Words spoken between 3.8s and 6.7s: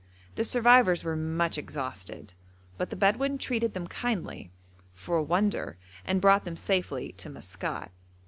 kindly, for a wonder, and brought them